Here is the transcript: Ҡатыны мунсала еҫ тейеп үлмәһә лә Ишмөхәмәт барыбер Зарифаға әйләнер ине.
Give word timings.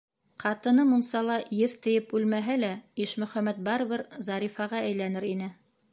Ҡатыны 0.43 0.85
мунсала 0.93 1.35
еҫ 1.57 1.75
тейеп 1.83 2.15
үлмәһә 2.19 2.57
лә 2.63 2.71
Ишмөхәмәт 3.07 3.61
барыбер 3.69 4.05
Зарифаға 4.31 4.85
әйләнер 4.91 5.33
ине. 5.35 5.57